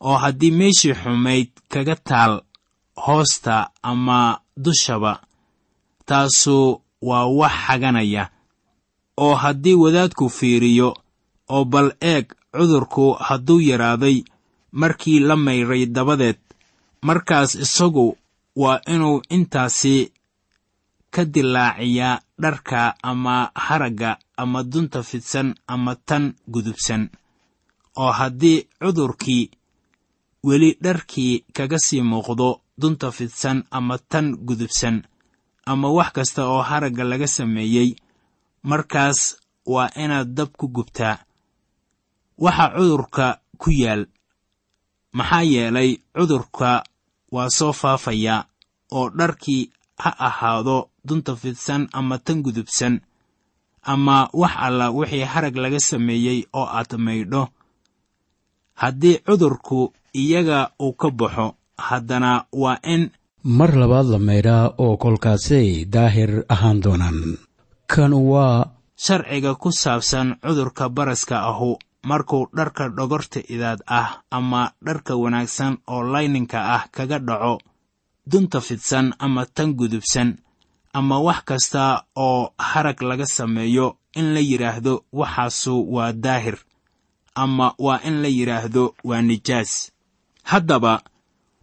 oo 0.00 0.16
haddii 0.16 0.50
meeshii 0.50 0.94
xumayd 0.94 1.50
kaga 1.68 1.96
taal 1.96 2.40
hoosta 3.06 3.70
ama 3.82 4.40
dushaba 4.56 5.20
taasu 6.06 6.82
waa 7.02 7.26
wax 7.26 7.52
xaganaya 7.66 8.30
oo 9.16 9.34
haddii 9.34 9.74
wadaadku 9.74 10.28
fiiriyo 10.30 10.96
oo 11.48 11.64
bal 11.64 11.92
eeg 12.00 12.26
cudurku 12.56 13.12
hadduu 13.12 13.60
yaraaday 13.60 14.22
markii 14.72 15.18
la 15.20 15.36
mayray 15.36 15.86
dabadeed 15.86 16.38
markaas 17.02 17.54
isagu 17.54 18.06
waa 18.56 18.80
inuu 18.94 19.22
intaasi 19.36 20.12
ka 21.10 21.24
dilaaciyaa 21.24 22.20
dharka 22.42 22.94
ama 23.02 23.50
haragga 23.54 24.18
ama 24.36 24.62
dunta 24.62 25.02
fidsan 25.02 25.54
ama 25.66 25.94
tan 26.08 26.34
gudubsan. 26.52 27.10
Oo 27.96 28.12
haddii 28.12 28.66
cudurkii 28.80 29.50
weli 30.44 30.76
dharkii 30.82 31.44
kaga 31.56 31.78
sii 31.78 32.02
muuqdo 32.02 32.60
dunta 32.80 33.10
fidsan 33.10 33.64
ama 33.70 33.98
tan 33.98 34.26
gudubsan 34.46 35.02
ama 35.66 35.88
wax 35.96 36.12
kasta 36.12 36.46
oo 36.48 36.62
haragga 36.62 37.04
laga 37.04 37.26
sameeyey 37.26 37.94
markaas 38.62 39.36
waa 39.66 39.90
inaad 39.96 40.28
dab 40.36 40.48
ku 40.58 40.68
gubtaa. 40.68 41.18
Waxa 42.38 42.66
cudurka 42.76 43.26
ku 43.58 43.70
yaal 43.70 44.06
maxaa 45.12 45.42
yeelay 45.52 45.90
cudurka 46.16 46.70
waa 47.34 47.48
soo 47.58 47.72
faafayaa 47.72 48.44
oo 48.96 49.10
dharkii 49.18 49.70
ha 50.02 50.10
ahaado 50.28 50.88
dunta 51.08 51.36
fidsan 51.36 51.88
ama 51.92 52.18
tan 52.18 52.42
gudubsan 52.44 53.00
ama 53.82 54.28
wax 54.32 54.52
alla 54.66 54.90
wixii 54.90 55.24
harag 55.32 55.56
laga 55.56 55.80
sameeyey 55.80 56.40
oo 56.52 56.66
aad 56.78 56.92
maydho. 56.98 57.48
Haddii 58.74 59.18
cudurku 59.26 59.92
iyaga 60.14 60.70
uu 60.82 60.92
ka 60.92 61.10
baxo 61.10 61.54
haddana 61.78 62.44
waa 62.52 62.78
in 62.94 63.10
mar 63.44 63.70
labaad 63.76 64.06
la 64.06 64.18
maydhaa 64.18 64.74
oo 64.78 64.96
kolkaasay 64.96 65.84
daahir 65.84 66.44
ahaan 66.48 66.80
doonaan 66.84 67.38
kan 67.86 68.12
waa 68.12 68.66
sharciga 69.04 69.54
ku 69.54 69.68
saabsan 69.72 70.28
cudurka 70.42 70.88
baraska 70.88 71.36
ahu 71.50 71.78
markuu 72.02 72.46
dharka 72.56 72.88
dhogorta 72.88 73.40
idaad 73.48 73.80
ah 73.86 74.20
ama 74.30 74.72
dharka 74.86 75.16
wanaagsan 75.16 75.78
oo 75.86 76.02
layninka 76.02 76.58
ah 76.74 76.82
kaga 76.90 77.18
dhaco 77.18 77.58
dunta 78.26 78.60
fidsan 78.60 79.14
ama 79.18 79.46
tan 79.46 79.74
gudubsan 79.74 80.38
ama 80.92 81.16
wax 81.20 81.40
kasta 81.44 82.04
oo 82.16 82.52
harag 82.58 83.02
laga 83.02 83.26
sameeyo 83.26 83.96
in 84.14 84.34
la 84.34 84.40
yidhaahdo 84.40 85.04
waxaasu 85.12 85.92
waa 85.94 86.12
daahir 86.12 86.58
ama 87.34 87.74
waa 87.78 88.00
in 88.04 88.22
la 88.22 88.28
yidhaahdo 88.28 88.94
waa 89.04 89.22
nijaas. 89.22 89.92
Haddaba 90.42 91.02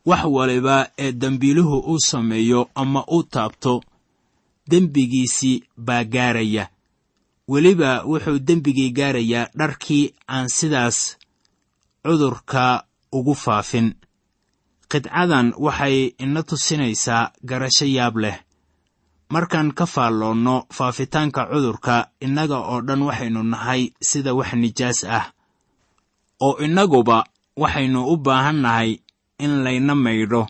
wax 0.06 0.23
waliba 0.25 0.89
ee 0.97 1.12
dembiiluhu 1.12 1.78
uu 1.80 1.99
sameeyo 1.99 2.69
ama 2.75 3.04
uu 3.12 3.23
taabto 3.23 3.84
dembigiisii 4.69 5.63
baa 5.78 6.04
gaaraya 6.04 6.67
weliba 7.52 7.92
wuxuu 8.10 8.40
dembigii 8.48 8.92
gaarayaa 8.98 9.50
dharkii 9.60 10.04
aan 10.36 10.48
sidaas 10.58 10.98
cudurka 12.06 12.84
ugu 13.18 13.34
faafin. 13.44 13.88
Qidcadan 14.92 15.48
waxay 15.66 15.98
ina 16.24 16.42
tusinaysaa 16.50 17.32
garasho 17.50 17.86
yaab 17.98 18.16
leh. 18.24 18.38
Markaan 19.34 19.70
ka 19.78 19.86
faalloonno 19.94 20.56
faafitaanka 20.78 21.42
cudurka 21.52 21.96
innaga 22.26 22.58
oo 22.72 22.80
dhan 22.88 23.02
waxaynu 23.08 23.42
nahay 23.54 23.82
sida 24.10 24.32
wax 24.40 24.52
nijaas 24.62 25.00
ah 25.18 25.26
oo 26.46 26.58
innaguba 26.66 27.18
waxaynu 27.62 28.00
u 28.14 28.16
baahan 28.26 28.60
nahay 28.66 28.92
in 29.44 29.54
layna 29.64 29.94
maydho. 29.96 30.44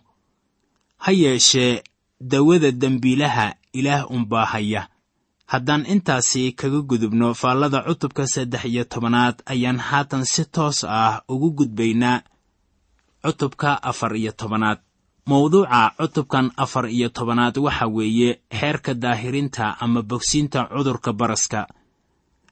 Ha 1.04 1.12
yeeshee 1.12 1.84
dawada 2.32 2.72
dembiilaha 2.72 3.46
ilaah 3.74 4.04
unbaa 4.16 4.46
haya 4.46 4.82
haddaan 5.52 5.84
intaasi 5.94 6.44
kaga 6.60 6.82
gudubno 6.90 7.34
faallada 7.42 7.80
cutubka 7.88 8.24
saddex 8.34 8.64
iyo 8.66 8.84
tobanaad 8.94 9.36
ayaan 9.54 9.80
haatan 9.88 10.26
si 10.26 10.44
toos 10.56 10.80
ah 10.84 11.22
ugu 11.34 11.50
gudbaynaa 11.58 12.22
cutubka 13.24 13.70
afar 13.90 14.16
iyo 14.16 14.32
tobanaad. 14.32 14.80
Mawduuca 15.30 15.82
cutubkan 15.98 16.52
afar 16.58 16.86
iyo 16.90 17.10
tobanaad 17.10 17.58
waxa 17.58 17.88
weeye 17.88 18.30
xeerka 18.60 18.94
daahirinta 18.94 19.66
ama 19.84 20.02
bogsiinta 20.02 20.60
cudurka 20.74 21.14
baraska. 21.14 21.68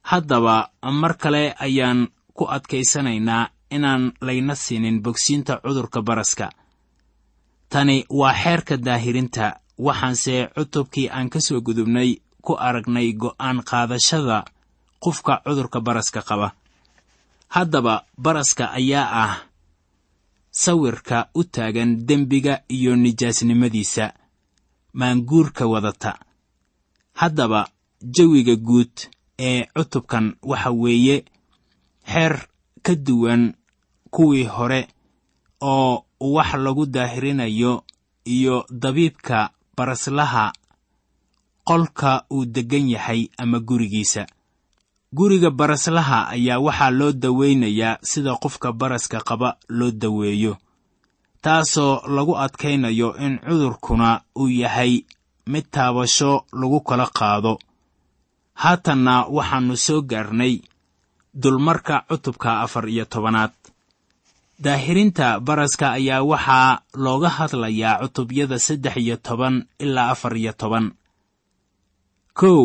Haddaba 0.09 0.69
mar 1.01 1.13
kale 1.17 1.53
ayaan 1.59 2.07
ku 2.33 2.45
adkaysanaynaa 2.45 3.49
inaan 3.71 4.13
layna 4.21 4.55
siinin 4.55 5.01
bogsiinta 5.01 5.53
cudurka 5.63 6.01
baraska. 6.01 6.49
Tani 7.69 8.05
waa 8.09 8.33
xeerka 8.43 8.77
daahirinta 8.77 9.59
waxaanse 9.77 10.49
cutubkii 10.55 11.09
aan 11.09 11.29
ka 11.29 11.39
soo 11.39 11.61
gudubnay 11.61 12.09
ku 12.47 12.53
aragnay 12.67 13.07
go'aan 13.21 13.57
qaadashada 13.69 14.37
qofka 15.03 15.33
cudurka 15.45 15.79
baraska 15.87 16.21
qaba. 16.29 16.47
Haddaba 17.55 17.93
baraska 18.25 18.65
ayaa 18.79 19.07
ah 19.23 19.33
sawirka 20.63 21.17
u 21.35 21.43
taagan 21.43 21.91
dembiga 22.07 22.53
iyo 22.75 22.95
nijaasnimadiisa 22.95 24.05
maanguurka 24.93 25.63
wadata. 25.73 26.11
Haddaba 27.19 27.61
jawiga 28.15 28.55
guud 28.67 28.93
ee 29.39 29.65
cutubkan 29.75 30.25
waxa 30.49 30.71
weeye 30.81 31.17
xeer 32.11 32.33
ka 32.85 32.93
duwan 32.95 33.43
kuwii 34.13 34.43
hore 34.55 34.81
oo 35.61 36.05
wax 36.19 36.49
lagu 36.63 36.85
daahirinayo 36.85 37.83
iyo 38.25 38.65
dabiibka 38.69 39.49
baraslaha 39.77 40.53
qolka 41.67 42.11
uu 42.35 42.45
deggan 42.45 42.87
yahay 42.89 43.21
ama 43.37 43.59
gurigiisa. 43.59 44.23
Guriga 45.17 45.49
baraslaha 45.59 46.19
ayaa 46.35 46.59
waxaa 46.65 46.91
loo 46.99 47.11
daweynayaa 47.23 47.99
sida 48.09 48.33
qofka 48.43 48.69
baraska 48.81 49.19
qaba 49.29 49.49
loo 49.77 49.91
daweeyo 49.91 50.53
taasoo 51.41 52.01
lagu 52.15 52.33
adkaynayo 52.45 53.09
in 53.25 53.33
cudurkuna 53.47 54.21
uu 54.39 54.49
yahay 54.61 54.93
mid 55.51 55.65
taabasho 55.71 56.31
lagu 56.59 56.79
kala 56.87 57.07
qaado. 57.17 57.53
Haatanna 58.61 59.15
waxaannu 59.35 59.75
soo 59.85 60.01
gaarnay 60.01 60.53
dulmarka 61.41 61.95
cutubka 62.09 62.49
afar 62.65 62.85
iyo 62.89 63.05
tobanaad. 63.05 63.51
Daahirinta 64.59 65.39
baraska 65.39 65.91
ayaa 65.91 66.23
waxaa 66.31 66.81
looga 67.03 67.29
hadlayaa 67.29 67.99
cutubyada 68.01 68.59
saddex 68.59 68.95
iyo 68.97 69.15
toban 69.17 69.55
ilaa 69.79 70.09
afar 70.13 70.33
iyo 70.37 70.53
toban 70.53 70.91
kow 72.39 72.61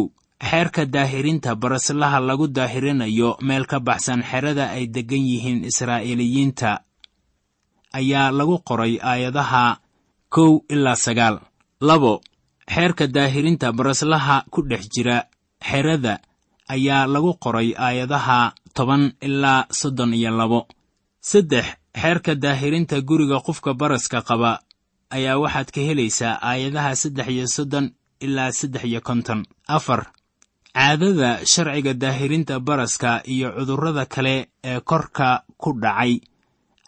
xeerka 0.50 0.82
daahirinta 0.94 1.50
baraslaha 1.62 2.18
lagu 2.28 2.46
daahirinayo 2.56 3.30
meel 3.46 3.64
ka 3.70 3.78
baxsan 3.88 4.20
xerada 4.30 4.64
ay 4.76 4.84
deggan 4.94 5.24
yihiin 5.30 5.64
israa'iiliyiinta 5.70 6.70
ayaa 7.98 8.28
lagu 8.38 8.56
qoray 8.68 8.94
aayadaha 9.10 9.64
kow 10.34 10.52
ilaa 10.74 10.96
sagaal. 11.06 11.36
Labo 11.88 12.20
xeerka 12.74 13.04
daahirinta 13.16 13.72
baraslaha 13.78 14.36
ku 14.52 14.60
dhex 14.70 14.82
jira 14.94 15.16
xerada 15.68 16.14
ayaa 16.74 17.06
lagu 17.14 17.32
qoray 17.44 17.68
aayadaha 17.86 18.38
toban 18.76 19.02
ilaa 19.26 19.66
soddon 19.80 20.12
iyo 20.18 20.30
labo. 20.40 20.60
Saddex 21.30 21.66
xeerka 22.02 22.32
daahirinta 22.34 22.96
guriga 23.08 23.38
qofka 23.46 23.70
baraska 23.80 24.18
qaba 24.28 24.52
ayaa 25.16 25.38
waxaad 25.42 25.68
ka 25.74 25.80
helaysaa 25.88 26.34
aayadaha 26.50 26.90
saddex 27.02 27.28
iyo 27.34 27.46
soddon 27.56 27.86
ilaa 28.26 28.52
saddex 28.58 28.84
iyo 28.90 29.00
konton. 29.08 29.40
Afar 29.76 30.00
caadada 30.74 31.30
sharciga 31.52 31.92
daahirinta 31.94 32.60
baraska 32.60 33.10
iyo 33.34 33.48
cudurrada 33.56 34.04
kale 34.06 34.34
ee 34.64 34.80
korka 34.80 35.28
ku 35.60 35.70
dhacay 35.82 36.12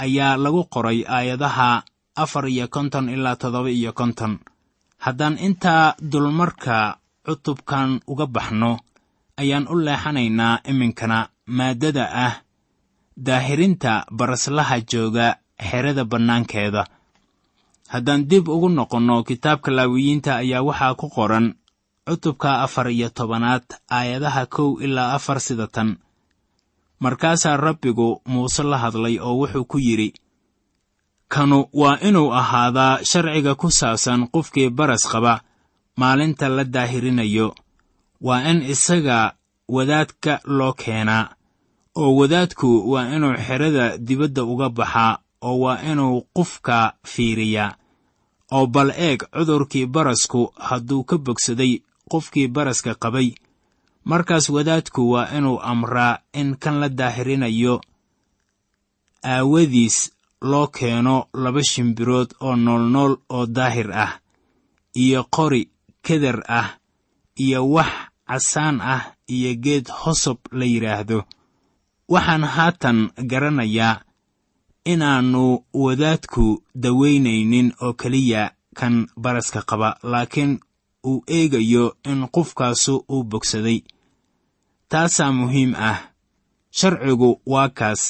ayaa 0.05 0.37
lagu 0.37 0.63
qoray 0.75 0.99
aayadaha 1.17 1.83
afar 2.23 2.45
iyo 2.49 2.67
konton 2.69 3.09
ilaa 3.15 3.37
toddoba 3.37 3.71
iyo 3.71 3.93
konton. 3.93 4.33
Haddaan 5.05 5.37
intaa 5.47 5.95
dulmarka 6.13 6.77
cutubkan 7.27 8.01
uga 8.07 8.27
baxno 8.27 8.73
ayaan 9.41 9.67
u 9.73 9.75
leexanaynaa 9.87 10.61
iminkana 10.71 11.19
maaddada 11.57 12.05
ah 12.27 12.35
daahirinta 13.17 13.93
baraslaha 14.11 14.81
jooga 14.91 15.27
xerada 15.69 16.05
bannaankeeda 16.05 16.83
haddaan 17.95 18.23
dib 18.31 18.49
ugu 18.55 18.69
noqonno 18.79 19.17
kitaabka 19.29 19.71
laawiyiinta 19.77 20.31
ayaa 20.43 20.63
waxaa 20.69 20.95
ku 21.01 21.07
qoran 21.17 21.47
cutubka 22.07 22.51
afar 22.65 22.87
iyo 22.97 23.09
tobanaad 23.19 23.65
aayadaha 23.97 24.43
kow 24.55 24.71
ilaa 24.85 25.15
afar 25.17 25.39
sida 25.47 25.67
tan. 25.75 25.91
Markaasaa 27.01 27.57
rabbigu 27.57 28.09
muuse 28.31 28.63
la 28.71 28.79
hadlay 28.83 29.17
oo 29.27 29.35
wuxuu 29.41 29.65
ku 29.71 29.79
yidhi 29.87 30.09
kanu 31.33 31.59
waa 31.81 31.99
inuu 32.09 32.33
ahaadaa 32.41 32.99
sharciga 33.11 33.55
ku 33.61 33.69
saabsan 33.79 34.21
qofkii 34.35 34.71
baras 34.79 35.05
qaba 35.13 35.35
maalinta 36.01 36.49
la 36.57 36.65
daahirinayo. 36.75 37.55
Waa 38.27 38.43
in 38.51 38.63
isaga 38.75 39.19
wadaadka 39.69 40.41
loo 40.45 40.73
keenaa 40.73 41.25
oo 42.01 42.11
wadaadku 42.19 42.69
waa 42.93 43.07
inuu 43.17 43.35
xerada 43.47 43.99
dibadda 44.07 44.43
uga 44.53 44.69
baxaa 44.79 45.19
oo 45.49 45.57
waa 45.65 45.79
inuu 45.91 46.17
qofka 46.37 46.77
fiiriyaa 47.13 47.71
oo 48.57 48.67
bal 48.75 48.91
eeg 49.07 49.21
cudurkii 49.35 49.87
barasku 49.95 50.41
hadduu 50.69 51.03
ka 51.09 51.17
bogsaday 51.27 51.73
qofkii 52.11 52.49
baraska 52.55 52.93
qabay. 53.03 53.29
Markaas 54.11 54.47
wadaadku 54.55 55.03
waa 55.13 55.29
inuu 55.39 55.59
amraa 55.71 56.19
in 56.41 56.49
kan 56.63 56.77
la 56.81 56.89
daahirinayo 56.99 57.75
aawadiis 59.33 59.97
loo 60.51 60.67
keeno 60.77 61.17
laba 61.43 61.63
shimbirood 61.71 62.31
oo 62.47 62.57
noolnool 62.65 63.13
oo 63.37 63.47
daahir 63.57 63.91
ah 64.05 64.13
iyo 65.03 65.21
qori 65.37 65.63
keder 66.07 66.39
ah 66.59 66.69
iyo 67.45 67.61
wax 67.75 67.93
casaan 68.29 68.77
ah 68.95 69.03
iyo 69.35 69.51
geed 69.65 69.87
hosob 70.03 70.39
la 70.59 70.65
yidhaahdo 70.73 71.19
waxaan 72.09 72.45
haatan 72.55 72.99
garanayaa 73.31 74.01
inaannu 74.85 75.65
wadaadku 75.75 76.63
dawaynaynin 76.83 77.73
oo 77.83 77.93
keliya 77.93 78.51
kan 78.79 79.07
baraska 79.21 79.63
qaba 79.71 79.97
laakiin 80.03 80.61
uu 81.07 81.25
eegayo 81.29 81.97
in 82.11 82.29
qofkaasu 82.35 83.05
uu 83.09 83.25
bogsaday. 83.25 83.81
Taasaa 84.89 85.33
muhiim 85.33 85.75
ah. 85.75 85.99
Sharcigu 86.71 87.41
waa 87.47 87.69
kaas. 87.69 88.03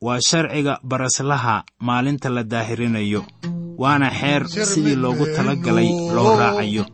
Waa 0.00 0.20
sharciga 0.28 0.78
baraslaha 0.84 1.64
maalinta 1.78 2.28
la 2.34 2.42
daahirinayo 2.42 3.24
waana 3.78 4.10
xeer 4.20 4.48
sidii 4.48 4.96
loogu 4.96 5.26
tala 5.36 5.54
galay 5.56 5.88
loo 6.14 6.36
raacayo 6.40 6.84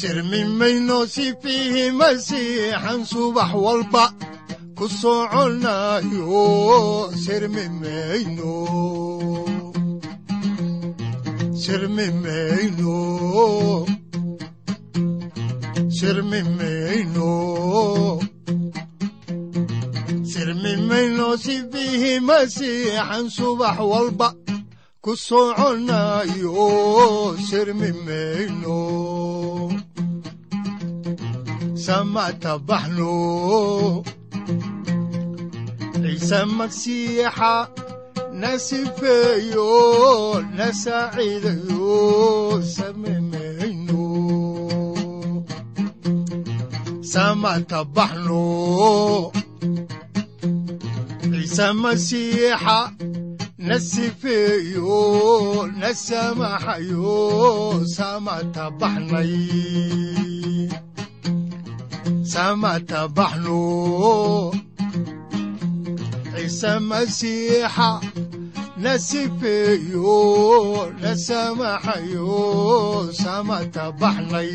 sirmi 0.00 0.40
mayno 0.58 0.98
masiixan 2.00 3.00
subax 3.10 3.50
walba. 3.64 4.04
Ku 4.76 4.86
soconayo 5.00 6.44
sirmi 7.24 7.64
mayno 7.80 8.52
sirmi 11.62 12.06
masiixan 22.28 23.26
subax 23.36 23.76
walba. 23.90 24.28
Ku 25.04 25.12
soconayo 25.16 26.68
sirmi 27.48 27.90
samata 31.86 32.52
baxno 32.68 33.14
ciise 36.02 36.40
magsiixa 36.58 37.54
na 38.40 38.50
sifeeyo 38.66 39.70
na 40.56 40.66
saaciidayo 40.82 41.94
sami 42.74 43.14
mayno 43.30 44.04
samata 47.12 47.80
baxno 47.96 48.44
ciise 51.32 51.66
masiixa 51.82 52.78
na 53.66 53.76
sifeeyo 53.90 54.98
na 55.80 55.90
samaxayo 56.06 57.14
samata 57.96 58.64
baxnay 62.36 62.42
samata 62.44 63.08
baxno 63.16 64.52
ciise 66.34 66.72
masiixa 66.88 67.90
na 68.82 68.92
sifeeyo 69.06 70.16
na 71.00 71.12
samaxayo 71.26 72.28
samata 73.20 73.84
baxnay 74.00 74.52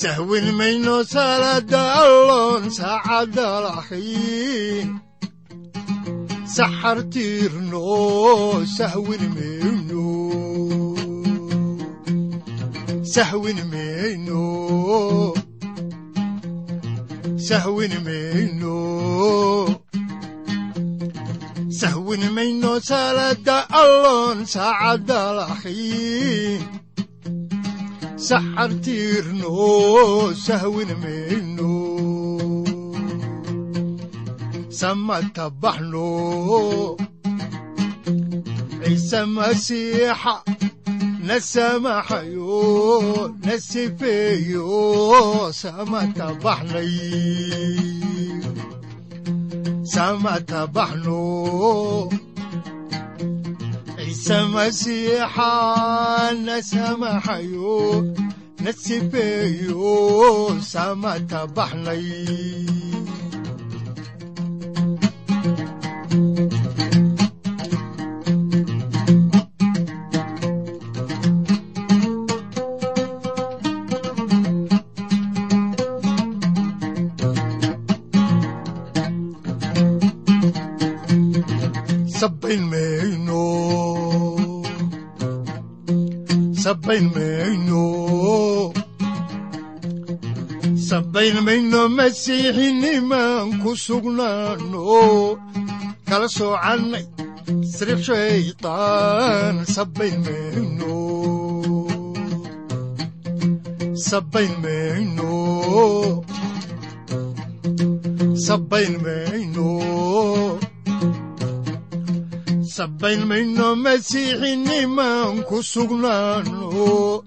sahwin 0.00 0.46
mayno 0.58 0.96
salada 1.12 1.82
alloon 2.02 2.64
saacadda 2.78 3.48
lahayn 3.64 4.88
saxar 6.56 6.98
tiirno 7.12 7.84
sahwin 8.76 9.24
mayno 9.36 10.04
sahwin 13.14 13.58
mayno 13.72 14.44
sahwin 17.48 17.94
mayno 18.06 18.76
sahwin 22.06 22.30
mayno 22.36 22.78
salaada 22.88 23.66
alloon 23.82 24.38
saacadda 24.46 25.20
lahayn 25.38 26.62
saxar 28.26 28.70
tiirno 28.84 30.30
sahwin 30.44 30.90
mayno 31.02 31.72
samata 34.78 35.46
baxno 35.62 36.06
ciise 38.84 39.20
masiixa 39.34 40.34
na 41.26 41.36
samaxayo 41.52 43.34
na 43.44 43.54
sifeeyo 43.68 44.70
samata 45.60 46.26
baxnay 49.86 49.92
samata 49.94 50.60
baxno 50.74 51.22
ciise 53.96 54.38
masiixa 54.52 55.52
na 56.46 56.56
samaxayo 56.70 57.78
na 58.62 58.70
sifeeyo 58.82 59.90
samata 60.70 61.40
baxnay 61.56 62.04
masiixinimaan 92.26 93.62
ku 93.62 93.70
sugnaano 93.78 94.82
kala 96.10 96.26
soocannay 96.26 97.06
sirib 97.62 98.00
shaytaan 98.02 99.62
sabayn 112.74 113.22
mayno 113.30 113.66
masiixinimaan 113.84 115.34
ku 115.48 115.56
sugnaano 115.62 117.22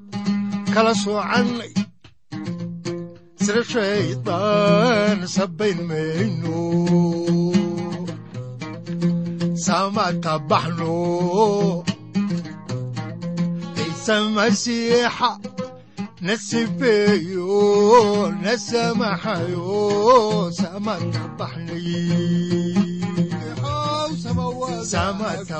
kala 0.75 0.91
soocannay 1.03 1.71
sir 3.49 3.63
shaydaan 3.73 5.19
sabayn 5.35 5.79
mayno 5.89 6.59
samata 9.65 10.33
baxno 10.49 10.97
ciise 13.75 14.15
masiixa 14.35 15.31
na 16.25 16.33
sifeeyo 16.47 17.57
na 18.43 18.53
samaxayo 18.67 19.69
samata 24.91 25.59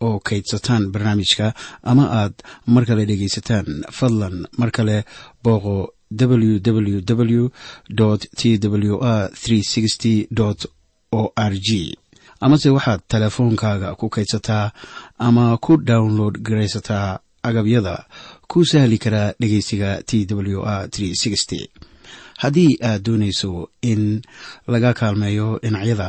oo 0.00 0.18
kaydsataan 0.28 0.90
barnaamijka 0.92 1.46
ama 1.82 2.04
aad 2.20 2.34
mar 2.66 2.84
kale 2.86 3.04
dhegaysataan 3.10 3.66
fadlan 3.98 4.46
mar 4.58 4.70
kale 4.70 5.04
booqo 5.44 5.76
www 6.20 6.98
t 7.04 8.58
w 8.68 8.94
r 9.02 9.30
o 11.12 11.32
r 11.36 11.54
g 11.66 11.98
amase 12.40 12.68
waxaad 12.70 13.00
teleefoonkaaga 13.08 13.94
ku 13.94 14.08
kaydsataa 14.08 14.70
ama 15.18 15.56
ku 15.64 15.76
download 15.76 16.34
garaysataa 16.46 17.18
agabyada 17.42 17.94
ku 18.50 18.64
sahli 18.70 18.98
karaa 18.98 19.32
dhegeysiga 19.40 20.02
t 20.08 20.26
w 20.34 20.60
r 20.62 20.88
haddii 22.42 22.72
aad 22.82 23.02
doonayso 23.06 23.70
in 23.82 24.22
laga 24.68 24.90
kaalmeeyo 24.98 25.48
dhinacyada 25.62 26.08